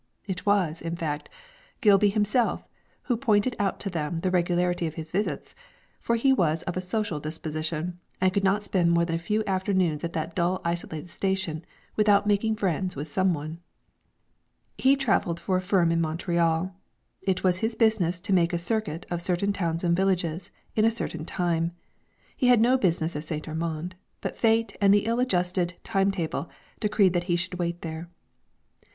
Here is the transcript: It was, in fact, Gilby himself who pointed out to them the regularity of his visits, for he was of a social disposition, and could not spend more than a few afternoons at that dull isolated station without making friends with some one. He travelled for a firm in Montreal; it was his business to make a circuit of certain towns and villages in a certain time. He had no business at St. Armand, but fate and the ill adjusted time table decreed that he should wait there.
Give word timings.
It 0.25 0.47
was, 0.47 0.81
in 0.81 0.95
fact, 0.95 1.29
Gilby 1.79 2.09
himself 2.09 2.67
who 3.03 3.15
pointed 3.15 3.55
out 3.59 3.79
to 3.81 3.89
them 3.91 4.21
the 4.21 4.31
regularity 4.31 4.87
of 4.87 4.95
his 4.95 5.11
visits, 5.11 5.53
for 5.99 6.15
he 6.15 6.33
was 6.33 6.63
of 6.63 6.75
a 6.75 6.81
social 6.81 7.19
disposition, 7.19 7.99
and 8.19 8.33
could 8.33 8.43
not 8.43 8.63
spend 8.63 8.91
more 8.91 9.05
than 9.05 9.15
a 9.15 9.19
few 9.19 9.43
afternoons 9.45 10.03
at 10.03 10.13
that 10.13 10.33
dull 10.35 10.59
isolated 10.65 11.11
station 11.11 11.63
without 11.95 12.25
making 12.25 12.55
friends 12.55 12.95
with 12.95 13.07
some 13.09 13.35
one. 13.35 13.59
He 14.75 14.95
travelled 14.95 15.39
for 15.39 15.55
a 15.57 15.61
firm 15.61 15.91
in 15.91 16.01
Montreal; 16.01 16.73
it 17.21 17.43
was 17.43 17.59
his 17.59 17.75
business 17.75 18.19
to 18.21 18.33
make 18.33 18.53
a 18.53 18.57
circuit 18.57 19.05
of 19.11 19.21
certain 19.21 19.53
towns 19.53 19.83
and 19.83 19.95
villages 19.95 20.49
in 20.75 20.83
a 20.83 20.89
certain 20.89 21.25
time. 21.25 21.73
He 22.35 22.47
had 22.47 22.59
no 22.59 22.75
business 22.75 23.15
at 23.15 23.25
St. 23.25 23.47
Armand, 23.47 23.93
but 24.19 24.35
fate 24.35 24.75
and 24.81 24.91
the 24.91 25.05
ill 25.05 25.19
adjusted 25.19 25.75
time 25.83 26.09
table 26.09 26.49
decreed 26.79 27.13
that 27.13 27.25
he 27.25 27.35
should 27.35 27.59
wait 27.59 27.83
there. 27.83 28.09